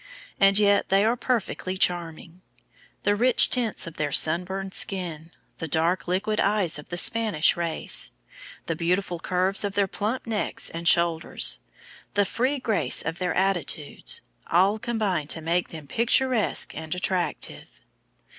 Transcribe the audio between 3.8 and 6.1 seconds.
of their sunburned skin; the dark